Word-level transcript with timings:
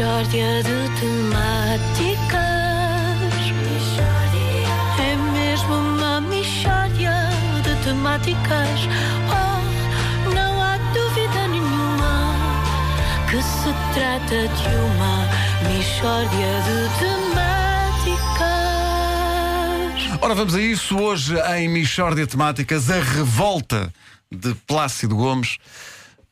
Mishória 0.00 0.62
de 0.62 0.88
temáticas. 0.98 2.40
É 4.98 5.14
mesmo 5.30 5.74
uma 5.74 6.22
mishória 6.22 7.28
de 7.62 7.74
temáticas. 7.84 8.88
Oh, 9.28 9.60
não 10.34 10.62
há 10.62 10.78
dúvida 10.94 11.48
nenhuma 11.48 12.34
que 13.28 13.42
se 13.42 13.74
trata 13.92 14.48
de 14.48 14.74
uma 14.74 15.28
mishória 15.68 16.52
de 16.64 16.88
temáticas. 16.98 18.38
Ora, 20.22 20.34
vamos 20.34 20.54
a 20.54 20.60
isso. 20.62 20.96
Hoje, 20.98 21.38
em 21.58 21.68
Michórdia 21.68 22.26
Temáticas, 22.26 22.90
a 22.90 23.00
revolta 23.00 23.92
de 24.32 24.54
Plácido 24.66 25.14
Gomes. 25.14 25.58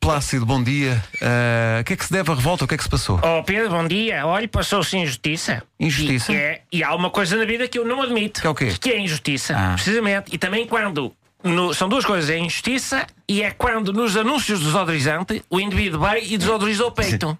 Plácido, 0.00 0.46
bom 0.46 0.62
dia. 0.62 1.02
Ah, 1.20 1.80
O 1.80 1.84
que 1.84 1.92
é 1.92 1.96
que 1.96 2.04
se 2.04 2.12
deve 2.12 2.30
à 2.30 2.34
revolta? 2.34 2.64
O 2.64 2.68
que 2.68 2.74
é 2.74 2.76
que 2.78 2.82
se 2.84 2.88
passou? 2.88 3.20
Oh 3.22 3.42
Pedro, 3.42 3.70
bom 3.70 3.86
dia. 3.86 4.26
Olha, 4.26 4.46
passou-se 4.48 4.96
injustiça. 4.96 5.62
Injustiça? 5.78 6.32
E, 6.32 6.36
é, 6.36 6.60
e 6.72 6.82
há 6.84 6.94
uma 6.94 7.10
coisa 7.10 7.36
na 7.36 7.44
vida 7.44 7.66
que 7.68 7.78
eu 7.78 7.84
não 7.84 8.00
admito. 8.02 8.40
Que 8.40 8.46
é 8.46 8.50
o 8.50 8.54
quê? 8.54 8.74
Que 8.80 8.90
é 8.90 9.00
injustiça. 9.00 9.54
Ah. 9.56 9.74
Precisamente. 9.74 10.32
E 10.32 10.38
também 10.38 10.66
quando. 10.66 11.12
no- 11.42 11.74
são 11.74 11.88
duas 11.88 12.04
coisas, 12.04 12.30
é 12.30 12.38
injustiça 12.38 13.06
e 13.28 13.42
é 13.42 13.50
quando 13.50 13.92
nos 13.92 14.16
anúncios 14.16 14.60
do 14.60 14.66
desodorizante 14.66 15.42
o 15.50 15.60
indivíduo 15.60 16.00
vai 16.00 16.24
e 16.24 16.38
desodoriza 16.38 16.86
o 16.86 16.90
peito. 16.90 17.36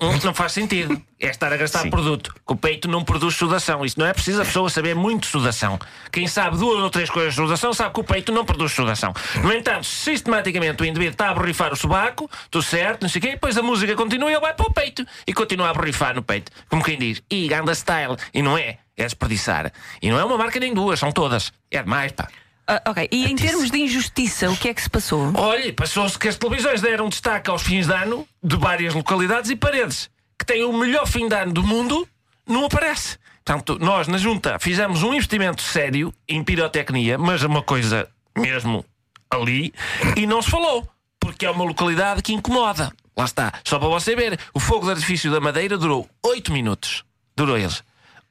Hum, 0.00 0.18
não 0.24 0.34
faz 0.34 0.52
sentido. 0.52 1.00
É 1.20 1.28
estar 1.28 1.52
a 1.52 1.56
gastar 1.56 1.88
produto. 1.90 2.32
Que 2.46 2.52
o 2.52 2.56
peito 2.56 2.88
não 2.88 3.04
produz 3.04 3.34
sudação. 3.34 3.84
Isso 3.84 3.98
não 3.98 4.06
é 4.06 4.12
preciso 4.12 4.42
a 4.42 4.44
pessoa 4.44 4.68
saber 4.70 4.94
muito 4.94 5.26
sudação. 5.26 5.78
Quem 6.12 6.26
sabe 6.26 6.56
duas 6.56 6.82
ou 6.82 6.90
três 6.90 7.10
coisas 7.10 7.34
de 7.34 7.40
sudação 7.40 7.72
sabe 7.72 7.94
que 7.94 8.00
o 8.00 8.04
peito 8.04 8.32
não 8.32 8.44
produz 8.44 8.72
sudação. 8.72 9.12
No 9.42 9.52
entanto, 9.52 9.84
sistematicamente 9.84 10.82
o 10.82 10.86
indivíduo 10.86 11.12
está 11.12 11.30
a 11.30 11.34
borrifar 11.34 11.72
o 11.72 11.76
sobaco, 11.76 12.30
tudo 12.50 12.62
certo, 12.62 13.02
não 13.02 13.08
sei 13.08 13.18
o 13.18 13.22
quê, 13.22 13.28
e 13.28 13.32
depois 13.32 13.56
a 13.56 13.62
música 13.62 13.94
continua 13.96 14.30
e 14.30 14.34
ele 14.34 14.40
vai 14.40 14.54
para 14.54 14.66
o 14.66 14.72
peito 14.72 15.06
e 15.26 15.32
continua 15.32 15.70
a 15.70 15.74
borrifar 15.74 16.14
no 16.14 16.22
peito. 16.22 16.52
Como 16.68 16.82
quem 16.82 16.98
diz, 16.98 17.22
e 17.30 17.48
ganda 17.48 17.74
style. 17.74 18.16
E 18.32 18.42
não 18.42 18.56
é. 18.56 18.78
É 18.96 19.04
desperdiçar. 19.04 19.72
E 20.02 20.10
não 20.10 20.18
é 20.18 20.24
uma 20.24 20.36
marca 20.36 20.58
nem 20.58 20.74
duas, 20.74 20.98
são 20.98 21.12
todas. 21.12 21.52
É 21.70 21.80
demais, 21.80 22.10
pá. 22.10 22.28
Ah, 22.70 22.82
ok, 22.90 23.08
e 23.10 23.24
em 23.24 23.34
termos 23.34 23.70
de 23.70 23.78
injustiça, 23.78 24.50
o 24.50 24.56
que 24.56 24.68
é 24.68 24.74
que 24.74 24.82
se 24.82 24.90
passou? 24.90 25.32
Olha, 25.34 25.72
passou-se 25.72 26.18
que 26.18 26.28
as 26.28 26.36
televisões 26.36 26.82
deram 26.82 27.08
destaque 27.08 27.48
aos 27.48 27.62
fins 27.62 27.86
de 27.86 27.94
ano 27.94 28.28
de 28.42 28.56
várias 28.58 28.92
localidades 28.92 29.50
e 29.50 29.56
paredes. 29.56 30.10
Que 30.38 30.44
têm 30.44 30.62
o 30.64 30.72
melhor 30.76 31.06
fim 31.06 31.26
de 31.26 31.34
ano 31.34 31.54
do 31.54 31.62
mundo, 31.62 32.06
não 32.46 32.66
aparece. 32.66 33.16
Portanto, 33.42 33.78
nós 33.80 34.06
na 34.06 34.18
Junta 34.18 34.58
fizemos 34.58 35.02
um 35.02 35.14
investimento 35.14 35.62
sério 35.62 36.12
em 36.28 36.44
pirotecnia, 36.44 37.16
mas 37.16 37.42
uma 37.42 37.62
coisa 37.62 38.06
mesmo 38.36 38.84
ali, 39.30 39.72
e 40.14 40.26
não 40.26 40.42
se 40.42 40.50
falou. 40.50 40.86
Porque 41.18 41.46
é 41.46 41.50
uma 41.50 41.64
localidade 41.64 42.20
que 42.22 42.34
incomoda. 42.34 42.92
Lá 43.16 43.24
está. 43.24 43.52
Só 43.64 43.78
para 43.78 43.88
você 43.88 44.14
ver, 44.14 44.38
o 44.52 44.60
fogo 44.60 44.84
de 44.84 44.92
artifício 44.92 45.30
da 45.32 45.40
Madeira 45.40 45.78
durou 45.78 46.06
8 46.22 46.52
minutos. 46.52 47.02
Durou 47.34 47.56
eles. 47.56 47.82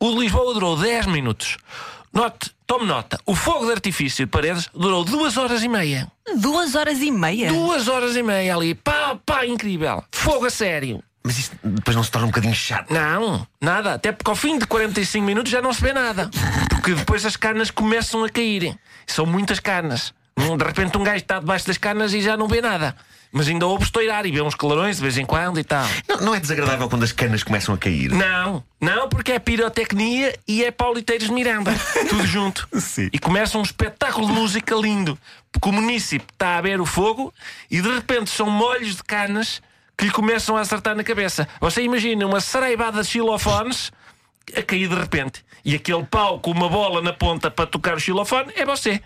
O 0.00 0.10
de 0.10 0.18
Lisboa 0.18 0.52
durou 0.52 0.76
10 0.76 1.06
minutos. 1.06 1.56
Note, 2.14 2.52
tome 2.64 2.86
nota, 2.86 3.18
o 3.26 3.34
fogo 3.34 3.66
de 3.66 3.72
artifício 3.72 4.24
de 4.24 4.30
paredes 4.30 4.70
durou 4.72 5.04
2 5.04 5.36
horas 5.36 5.64
e 5.64 5.68
meia. 5.68 6.06
Duas 6.36 6.76
horas 6.76 7.02
e 7.02 7.10
meia? 7.10 7.48
Duas 7.48 7.88
horas 7.88 8.14
e 8.14 8.22
meia 8.22 8.54
ali. 8.54 8.72
Pá, 8.72 9.18
pá, 9.26 9.44
incrível. 9.44 10.04
Fogo 10.12 10.46
a 10.46 10.50
sério. 10.50 11.02
Mas 11.24 11.38
isto 11.38 11.56
depois 11.64 11.96
não 11.96 12.04
se 12.04 12.12
torna 12.12 12.28
um 12.28 12.30
bocadinho 12.30 12.54
chato. 12.54 12.94
Não, 12.94 13.44
nada. 13.60 13.94
Até 13.94 14.12
porque 14.12 14.30
ao 14.30 14.36
fim 14.36 14.58
de 14.58 14.64
45 14.64 15.26
minutos 15.26 15.50
já 15.50 15.60
não 15.60 15.72
se 15.72 15.82
vê 15.82 15.92
nada. 15.92 16.30
Porque 16.70 16.94
depois 16.94 17.26
as 17.26 17.34
canas 17.34 17.72
começam 17.72 18.22
a 18.22 18.28
cair. 18.28 18.78
São 19.06 19.26
muitas 19.26 19.58
canas. 19.58 20.14
De 20.36 20.64
repente 20.64 20.96
um 20.98 21.02
gajo 21.04 21.18
está 21.18 21.38
debaixo 21.38 21.66
das 21.66 21.78
canas 21.78 22.12
e 22.12 22.20
já 22.20 22.36
não 22.36 22.48
vê 22.48 22.60
nada. 22.60 22.94
Mas 23.32 23.48
ainda 23.48 23.66
ouve 23.66 23.84
estourar 23.84 24.24
e 24.26 24.30
vê 24.30 24.40
uns 24.40 24.54
clarões 24.54 24.96
de 24.96 25.02
vez 25.02 25.18
em 25.18 25.24
quando 25.24 25.58
e 25.58 25.64
tal. 25.64 25.84
Não, 26.08 26.18
não 26.18 26.34
é 26.34 26.40
desagradável 26.40 26.88
quando 26.88 27.02
as 27.02 27.10
canas 27.10 27.42
começam 27.42 27.74
a 27.74 27.78
cair? 27.78 28.10
Não, 28.12 28.62
não, 28.80 29.08
porque 29.08 29.32
é 29.32 29.38
pirotecnia 29.40 30.38
e 30.46 30.64
é 30.64 30.70
Pauliteiros 30.70 31.26
de 31.26 31.32
Miranda. 31.32 31.72
Tudo 32.08 32.24
junto. 32.26 32.68
Sim. 32.78 33.08
E 33.12 33.18
começa 33.18 33.58
um 33.58 33.62
espetáculo 33.62 34.26
de 34.26 34.32
música 34.32 34.74
lindo. 34.76 35.18
Porque 35.50 35.68
o 35.68 35.72
munícipe 35.72 36.26
está 36.32 36.58
a 36.58 36.60
ver 36.60 36.80
o 36.80 36.86
fogo 36.86 37.34
e 37.70 37.80
de 37.80 37.92
repente 37.92 38.30
são 38.30 38.48
molhos 38.48 38.96
de 38.96 39.02
canas 39.02 39.60
que 39.96 40.04
lhe 40.04 40.10
começam 40.12 40.56
a 40.56 40.60
acertar 40.60 40.94
na 40.94 41.02
cabeça. 41.02 41.48
Você 41.60 41.82
imagina 41.82 42.26
uma 42.26 42.40
saraivada 42.40 43.02
de 43.02 43.08
xilofones 43.08 43.92
a 44.56 44.62
cair 44.62 44.88
de 44.88 44.94
repente. 44.94 45.44
E 45.64 45.74
aquele 45.74 46.04
pau 46.04 46.38
com 46.40 46.50
uma 46.50 46.68
bola 46.68 47.00
na 47.00 47.12
ponta 47.12 47.50
para 47.50 47.66
tocar 47.66 47.96
o 47.96 48.00
xilofone 48.00 48.52
é 48.54 48.66
você. 48.66 49.00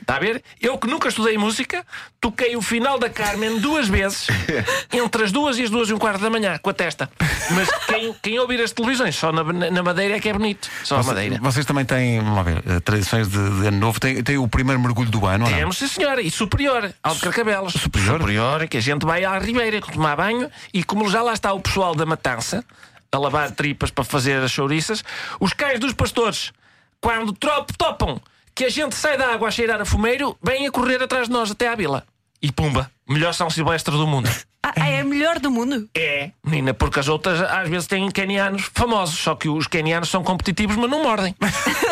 Está 0.00 0.16
a 0.16 0.18
ver? 0.20 0.42
Eu 0.60 0.78
que 0.78 0.86
nunca 0.86 1.08
estudei 1.08 1.36
música, 1.36 1.84
toquei 2.20 2.54
o 2.54 2.62
final 2.62 2.98
da 2.98 3.10
Carmen 3.10 3.58
duas 3.58 3.88
vezes, 3.88 4.28
entre 4.92 5.24
as 5.24 5.32
duas 5.32 5.58
e 5.58 5.64
as 5.64 5.70
duas 5.70 5.88
e 5.88 5.94
um 5.94 5.98
quarto 5.98 6.20
da 6.20 6.30
manhã, 6.30 6.56
com 6.58 6.70
a 6.70 6.72
testa. 6.74 7.10
Mas 7.50 7.68
quem, 7.86 8.14
quem 8.22 8.38
ouvir 8.38 8.60
as 8.60 8.70
televisões 8.70 9.16
só 9.16 9.32
na, 9.32 9.42
na 9.42 9.82
Madeira 9.82 10.16
é 10.16 10.20
que 10.20 10.28
é 10.28 10.32
bonito. 10.32 10.70
Só 10.84 11.00
a 11.00 11.02
Madeira. 11.02 11.38
Vocês 11.40 11.66
também 11.66 11.84
têm, 11.84 12.20
vamos 12.20 12.44
ver, 12.44 12.62
eh, 12.64 12.80
tradições 12.80 13.28
de, 13.28 13.60
de 13.60 13.66
ano 13.66 13.78
novo. 13.78 13.98
Tem, 13.98 14.22
tem 14.22 14.38
o 14.38 14.46
primeiro 14.46 14.80
mergulho 14.80 15.10
do 15.10 15.26
ano, 15.26 15.44
ou 15.44 15.50
não? 15.50 15.58
Temos, 15.58 15.76
sim 15.78 15.88
senhora, 15.88 16.22
e 16.22 16.30
superior, 16.30 16.94
ao 17.02 17.14
de 17.14 17.20
Carcabelos. 17.20 17.72
Superior? 17.72 18.20
Superior, 18.20 18.68
que 18.68 18.76
a 18.76 18.80
gente 18.80 19.04
vai 19.04 19.24
à 19.24 19.36
Ribeira 19.38 19.80
tomar 19.80 20.16
banho 20.16 20.48
e 20.72 20.84
como 20.84 21.10
já 21.10 21.22
lá 21.22 21.32
está 21.32 21.52
o 21.52 21.60
pessoal 21.60 21.94
da 21.94 22.06
matança 22.06 22.64
a 23.14 23.18
lavar 23.18 23.50
tripas 23.50 23.90
para 23.90 24.04
fazer 24.04 24.42
as 24.42 24.50
chouriças, 24.50 25.04
os 25.40 25.52
cães 25.52 25.78
dos 25.78 25.92
pastores, 25.92 26.52
quando 27.00 27.32
trop, 27.32 27.72
topam 27.76 28.20
que 28.54 28.64
a 28.64 28.68
gente 28.68 28.94
sai 28.94 29.16
da 29.18 29.32
água 29.32 29.48
a 29.48 29.50
cheirar 29.50 29.80
a 29.80 29.84
fumeiro, 29.84 30.36
vêm 30.42 30.66
a 30.66 30.70
correr 30.70 31.02
atrás 31.02 31.26
de 31.26 31.32
nós 31.32 31.50
até 31.50 31.68
à 31.68 31.74
vila. 31.74 32.04
E 32.40 32.52
pumba, 32.52 32.90
melhor 33.08 33.32
São 33.34 33.50
Silvestre 33.50 33.96
do 33.96 34.06
mundo. 34.06 34.28
Ah, 34.62 34.72
ah, 34.76 34.88
é 34.88 35.00
a 35.00 35.04
melhor 35.04 35.38
do 35.38 35.50
mundo? 35.50 35.88
É, 35.94 36.30
menina, 36.42 36.72
porque 36.72 36.98
as 36.98 37.06
outras 37.06 37.38
às 37.42 37.68
vezes 37.68 37.86
têm 37.86 38.10
quenianos 38.10 38.70
famosos, 38.72 39.18
só 39.18 39.34
que 39.34 39.46
os 39.46 39.66
quenianos 39.66 40.08
são 40.08 40.24
competitivos, 40.24 40.76
mas 40.76 40.90
não 40.90 41.02
mordem. 41.02 41.34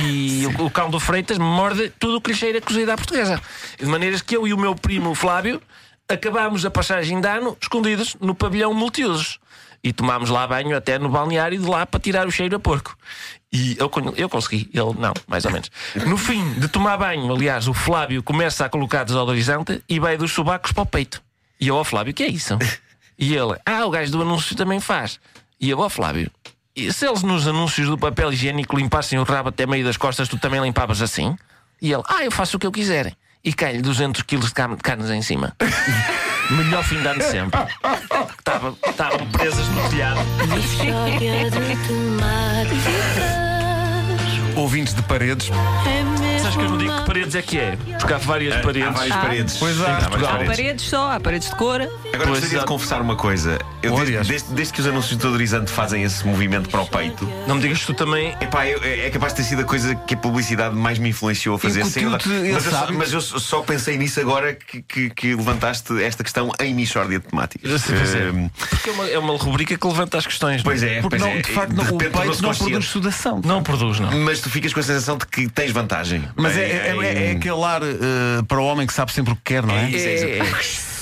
E 0.00 0.46
o, 0.46 0.66
o 0.66 0.70
cão 0.70 0.90
do 0.90 1.00
Freitas 1.00 1.38
morde 1.38 1.90
tudo 1.98 2.18
o 2.18 2.20
que 2.20 2.30
lhe 2.30 2.36
cheira 2.36 2.60
cozida 2.60 2.92
à 2.92 2.96
portuguesa. 2.96 3.40
De 3.78 3.86
maneiras 3.86 4.22
que 4.22 4.36
eu 4.36 4.46
e 4.46 4.52
o 4.52 4.58
meu 4.58 4.76
primo 4.76 5.14
Flávio 5.14 5.60
acabámos 6.08 6.64
a 6.64 6.70
passagem 6.70 7.20
de 7.20 7.28
ano 7.28 7.56
escondidos 7.60 8.16
no 8.20 8.34
pavilhão 8.34 8.72
multiusos. 8.72 9.38
E 9.84 9.92
tomámos 9.92 10.28
lá 10.28 10.44
banho 10.46 10.76
até 10.76 10.98
no 10.98 11.08
balneário 11.08 11.58
de 11.58 11.64
lá 11.64 11.86
para 11.86 12.00
tirar 12.00 12.26
o 12.26 12.32
cheiro 12.32 12.56
a 12.56 12.58
porco. 12.58 12.96
E 13.52 13.76
eu, 13.78 13.90
eu 14.16 14.28
consegui, 14.28 14.68
ele 14.74 14.94
não, 14.98 15.14
mais 15.26 15.44
ou 15.44 15.52
menos. 15.52 15.70
No 16.04 16.16
fim 16.16 16.54
de 16.54 16.66
tomar 16.68 16.96
banho, 16.96 17.32
aliás, 17.32 17.68
o 17.68 17.74
Flávio 17.74 18.22
começa 18.22 18.64
a 18.64 18.68
colocar 18.68 19.04
desodorizante 19.04 19.82
e 19.88 20.00
vai 20.00 20.16
dos 20.16 20.32
sobacos 20.32 20.72
para 20.72 20.82
o 20.82 20.86
peito. 20.86 21.22
E 21.60 21.68
eu 21.68 21.76
ao 21.76 21.84
Flávio, 21.84 22.10
o 22.10 22.14
que 22.14 22.24
é 22.24 22.28
isso? 22.28 22.58
E 23.16 23.34
ele, 23.34 23.56
ah, 23.64 23.86
o 23.86 23.90
gajo 23.90 24.10
do 24.12 24.22
anúncio 24.22 24.56
também 24.56 24.80
faz. 24.80 25.20
E 25.60 25.70
eu, 25.70 25.78
ó 25.78 25.88
Flávio, 25.88 26.30
e 26.74 26.92
se 26.92 27.06
eles 27.06 27.22
nos 27.22 27.48
anúncios 27.48 27.88
do 27.88 27.98
papel 27.98 28.32
higiênico 28.32 28.76
limpassem 28.76 29.18
o 29.18 29.24
rabo 29.24 29.48
até 29.48 29.66
meio 29.66 29.84
das 29.84 29.96
costas, 29.96 30.28
tu 30.28 30.38
também 30.38 30.60
limpavas 30.60 31.02
assim? 31.02 31.36
E 31.80 31.92
ele, 31.92 32.02
ah, 32.06 32.24
eu 32.24 32.30
faço 32.30 32.56
o 32.56 32.60
que 32.60 32.66
eu 32.66 32.72
quiser. 32.72 33.16
E 33.44 33.52
cai-lhe 33.52 33.80
200 33.80 34.22
quilos 34.22 34.46
de 34.46 34.54
carne, 34.54 34.76
de 34.76 34.82
carnes 34.82 35.10
em 35.10 35.22
cima. 35.22 35.54
Melhor 36.50 36.82
fim 36.82 37.00
de 37.00 37.06
ano 37.06 37.18
de 37.18 37.24
sempre. 37.26 37.60
Estavam 38.88 39.26
presas 39.32 39.68
no 39.68 39.88
telhado. 39.90 40.20
De. 42.68 43.47
Ouvintes 44.58 44.92
de 44.92 45.02
paredes. 45.02 45.50
É 45.86 46.38
Sabes 46.40 46.56
que 46.56 46.62
eu 46.62 46.68
não 46.70 46.78
digo 46.78 46.92
que 46.98 47.06
paredes 47.06 47.34
é 47.36 47.42
que 47.42 47.58
é? 47.58 47.76
Porque 47.98 48.12
há 48.12 48.18
várias 48.18 48.56
Há 48.56 48.60
paredes. 48.60 48.92
várias 48.92 49.16
Ah. 49.16 49.20
paredes. 49.20 49.56
Pois 49.56 49.80
há, 49.80 49.84
Sim, 49.84 49.90
várias. 49.90 50.04
Há 50.04 50.28
paredes. 50.32 50.56
paredes 50.56 50.84
só, 50.86 51.10
há 51.12 51.20
paredes 51.20 51.48
de 51.50 51.54
cor. 51.56 51.80
Agora 51.80 51.90
Pois, 52.12 52.28
gostaria 52.40 52.58
de 52.58 52.64
confessar 52.66 53.00
uma 53.00 53.14
coisa. 53.16 53.58
Eu, 53.82 53.94
desde, 54.04 54.18
desde- 54.32 54.54
desde 54.54 54.72
que 54.72 54.80
os 54.80 54.86
anúncios 54.86 55.16
de 55.16 55.24
odorizante 55.26 55.70
fazem 55.70 56.02
esse 56.02 56.26
movimento 56.26 56.68
para 56.68 56.80
o 56.82 56.86
peito, 56.86 57.24
Não 57.46 57.54
me 57.54 57.60
digas 57.62 57.78
que 57.78 57.86
tu 57.86 57.94
também. 57.94 58.34
epá, 58.40 58.66
eu- 58.66 58.82
é 58.82 59.06
é 59.06 59.10
capaz 59.10 59.32
de 59.32 59.42
ter 59.42 59.48
sido 59.48 59.62
a 59.62 59.64
coisa 59.64 59.94
que 59.94 60.14
a 60.14 60.16
publicidade 60.16 60.74
mais 60.74 60.98
me 60.98 61.08
influenciou 61.10 61.54
a 61.54 61.58
fazer. 61.58 61.84
sem 61.84 62.02
eu 62.04 62.10
dar- 62.10 62.16
Incutiu-te 62.16 62.52
mas, 62.52 62.64
eu 62.64 62.70
só, 62.72 62.78
hábito? 62.78 62.98
mas 62.98 63.12
eu 63.12 63.20
só 63.20 63.60
pensei 63.62 63.96
nisso 63.96 64.18
agora 64.20 64.54
que, 64.54 64.82
que- 64.82 65.10
que 65.10 65.34
levantaste 65.36 66.02
esta 66.02 66.24
questão 66.24 66.50
em 66.60 66.74
Michórdia 66.74 67.20
de 67.20 67.26
temáticas. 67.26 67.82
Pois 67.86 68.14
é. 68.14 68.18
Ehm, 68.28 68.48
Porque 68.68 68.90
é 68.90 68.92
uma, 68.92 69.06
é 69.10 69.18
uma 69.18 69.36
rubrica 69.36 69.76
que 69.78 69.86
levanta 69.86 70.18
as 70.18 70.26
questões. 70.26 70.62
Pois 70.62 70.82
é, 70.82 71.00
Porque 71.00 71.16
pois 71.18 71.22
não, 71.22 71.28
é. 71.38 71.42
de 71.42 71.52
facto, 71.52 71.70
De 71.70 71.76
não, 71.76 71.84
o 71.84 71.86
repente 71.86 72.10
peito 72.18 72.42
não 72.42 72.54
produz 72.54 72.86
sudação. 72.86 73.40
Não 73.44 73.62
produz, 73.62 74.00
não. 74.00 74.10
Mas 74.20 74.40
tu 74.48 74.52
ficas 74.52 74.72
com 74.72 74.80
a 74.80 74.82
sensação 74.82 75.16
de 75.18 75.26
que 75.26 75.48
tens 75.48 75.70
vantagem. 75.70 76.26
Mas 76.34 76.56
é, 76.56 76.62
é, 76.62 76.96
é- 76.96 77.24
é 77.28 77.30
aquele 77.32 77.62
ar 77.62 77.82
eh, 77.82 78.42
para 78.48 78.58
o 78.60 78.64
homem 78.64 78.86
que 78.86 78.92
sabe 78.92 79.12
sempre 79.12 79.32
o 79.32 79.36
que 79.36 79.42
quer, 79.44 79.62
não 79.62 79.74
é? 79.74 79.84
É 79.84 80.38
isso. 80.38 80.88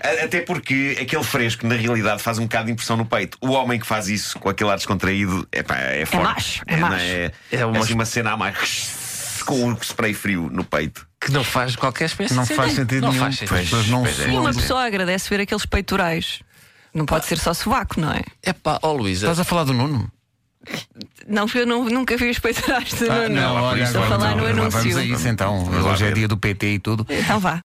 A- 0.00 0.24
Até 0.24 0.40
porque 0.42 0.98
aquele 1.00 1.24
fresco, 1.24 1.66
na 1.66 1.74
realidade, 1.74 2.22
faz 2.22 2.38
um 2.38 2.42
bocado 2.42 2.66
de 2.66 2.72
impressão 2.72 2.96
no 2.96 3.04
peito. 3.06 3.38
O 3.40 3.50
homem 3.52 3.80
que 3.80 3.86
faz 3.86 4.08
isso 4.08 4.38
com 4.38 4.48
aquele 4.48 4.70
ar 4.70 4.76
descontraído 4.76 5.46
epá, 5.52 5.76
é 5.76 6.04
forte. 6.04 6.24
macho, 6.24 6.62
é 6.66 6.76
macho. 6.76 6.94
É, 7.04 7.32
É 7.50 7.66
uma- 7.66 7.78
assim 7.80 7.94
uma 7.94 8.04
cena 8.04 8.32
a 8.32 8.36
mais 8.36 9.40
com 9.46 9.64
um 9.64 9.76
spray 9.80 10.12
frio 10.14 10.48
no 10.52 10.62
peito. 10.64 11.06
Que 11.20 11.30
não 11.32 11.42
faz 11.44 11.74
qualquer 11.76 12.06
espécie 12.06 12.34
Não 12.34 12.44
faz 12.46 12.72
sentido 12.74 13.02
não 13.02 13.08
nenhum. 13.12 13.22
Faz 13.24 13.38
sentido. 13.38 13.58
Pessoas 13.58 13.88
não 13.88 14.02
Pois 14.02 14.20
é. 14.20 14.28
E 14.28 14.36
uma 14.36 14.52
pessoa 14.52 14.84
agradece 14.84 15.28
ver 15.30 15.40
aqueles 15.40 15.64
peitorais. 15.66 16.40
Não 16.92 17.06
pode 17.06 17.24
ser 17.26 17.38
só 17.38 17.54
sovaco, 17.54 17.98
não 18.00 18.12
é? 18.12 18.22
É 18.42 18.52
pá, 18.52 18.78
ó 18.82 18.92
Luísa. 18.92 19.26
Estás 19.26 19.40
a 19.40 19.44
falar 19.44 19.64
do 19.64 19.72
Nuno? 19.72 20.10
Não, 21.32 21.46
porque 21.46 21.60
eu 21.60 21.66
não- 21.66 21.84
nunca 21.86 22.16
vi 22.16 22.28
os 22.30 22.38
peitorais 22.38 22.90
de 22.90 23.04
Nuno. 23.08 23.28
não, 23.30 23.76
Estou 23.76 24.02
a 24.02 24.04
agora 24.04 24.18
falar 24.20 24.36
não, 24.36 24.36
no 24.36 24.46
anúncio. 24.46 24.80
Vamos 24.80 24.96
a 24.96 25.02
isso 25.04 25.26
então. 25.28 25.66
Hoje 25.90 26.04
é 26.04 26.10
dia 26.12 26.28
do 26.28 26.36
PT 26.36 26.74
e 26.74 26.78
tudo. 26.78 27.06
Então 27.08 27.40
vá. 27.40 27.60